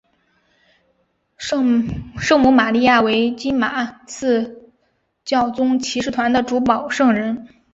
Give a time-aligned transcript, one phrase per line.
[1.37, 4.71] 圣母玛利亚为金马刺
[5.23, 7.47] 教宗骑士团的主保圣人。